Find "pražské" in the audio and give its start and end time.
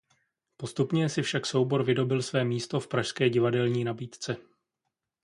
2.87-3.29